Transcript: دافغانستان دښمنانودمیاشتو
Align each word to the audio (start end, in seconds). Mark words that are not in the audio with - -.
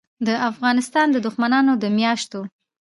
دافغانستان 0.27 1.07
دښمنانودمیاشتو 1.25 2.39